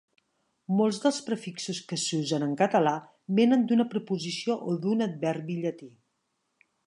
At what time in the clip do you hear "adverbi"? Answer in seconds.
5.11-5.61